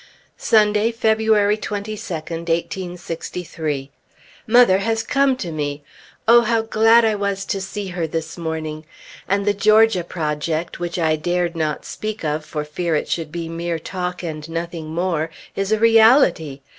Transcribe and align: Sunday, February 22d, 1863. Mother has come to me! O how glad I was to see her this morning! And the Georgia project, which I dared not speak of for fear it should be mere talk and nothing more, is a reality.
Sunday, 0.39 0.91
February 0.91 1.57
22d, 1.57 2.09
1863. 2.41 3.91
Mother 4.47 4.79
has 4.79 5.03
come 5.03 5.35
to 5.37 5.51
me! 5.51 5.83
O 6.27 6.41
how 6.41 6.63
glad 6.63 7.05
I 7.05 7.13
was 7.13 7.45
to 7.45 7.61
see 7.61 7.89
her 7.89 8.07
this 8.07 8.35
morning! 8.35 8.83
And 9.27 9.45
the 9.45 9.53
Georgia 9.53 10.03
project, 10.03 10.79
which 10.79 10.97
I 10.97 11.17
dared 11.17 11.55
not 11.55 11.85
speak 11.85 12.23
of 12.23 12.43
for 12.43 12.65
fear 12.65 12.95
it 12.95 13.09
should 13.09 13.31
be 13.31 13.47
mere 13.47 13.77
talk 13.77 14.23
and 14.23 14.49
nothing 14.49 14.87
more, 14.87 15.29
is 15.55 15.71
a 15.71 15.77
reality. 15.77 16.61